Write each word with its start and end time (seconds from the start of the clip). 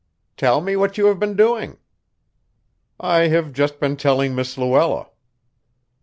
"Tell 0.35 0.61
me 0.61 0.75
what 0.75 0.97
you 0.97 1.05
have 1.05 1.19
been 1.19 1.35
doing." 1.35 1.77
"I 2.99 3.27
have 3.27 3.53
just 3.53 3.79
been 3.79 3.97
telling 3.97 4.33
Miss 4.33 4.57
Luella." 4.57 5.09